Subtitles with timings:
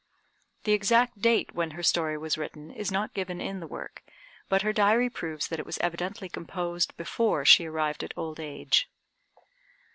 [0.63, 4.01] The exact date when her story was written is not given in the work,
[4.49, 8.89] but her diary proves that it was evidently composed before she arrived at old age.